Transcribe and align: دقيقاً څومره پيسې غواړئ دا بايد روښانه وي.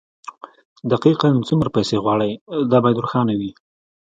دقيقاً 0.91 1.29
څومره 1.47 1.69
پيسې 1.75 1.95
غواړئ 2.03 2.31
دا 2.71 2.77
بايد 2.83 3.01
روښانه 3.03 3.33
وي. 3.39 3.51